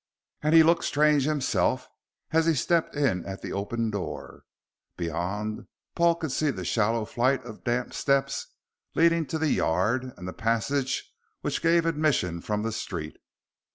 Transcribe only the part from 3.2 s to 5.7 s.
at the open door. Beyond,